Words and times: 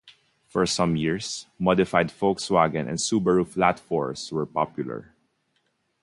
For 0.47 0.65
some 0.65 0.95
years 0.95 1.45
modified 1.59 2.07
Volkswagen 2.07 2.87
and 2.89 2.97
Subaru 2.97 3.47
flat-fours 3.47 4.31
were 4.31 4.47
popular. 4.47 5.13